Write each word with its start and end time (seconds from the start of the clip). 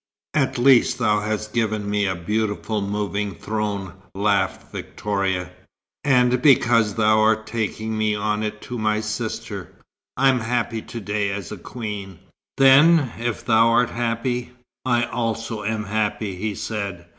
"At 0.33 0.57
least 0.57 0.97
thou 0.97 1.19
hast 1.19 1.53
given 1.53 1.87
me 1.87 2.07
a 2.07 2.15
beautiful 2.15 2.81
moving 2.81 3.35
throne," 3.35 3.93
laughed 4.15 4.71
Victoria; 4.71 5.51
"and 6.03 6.41
because 6.41 6.95
thou 6.95 7.19
art 7.19 7.45
taking 7.45 7.95
me 7.99 8.15
on 8.15 8.41
it 8.41 8.63
to 8.63 8.79
my 8.79 8.99
sister, 8.99 9.71
I'm 10.17 10.39
happy 10.39 10.81
to 10.81 10.99
day 10.99 11.29
as 11.29 11.51
a 11.51 11.55
queen." 11.57 12.17
"Then, 12.57 13.11
if 13.19 13.45
thou 13.45 13.67
art 13.67 13.91
happy, 13.91 14.53
I 14.85 15.03
also 15.03 15.63
am 15.63 15.83
happy," 15.83 16.35
he 16.35 16.55
said. 16.55 17.05